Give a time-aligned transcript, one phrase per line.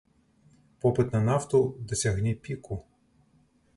[0.85, 1.59] Попыт на нафту
[1.91, 2.83] дасягне піку.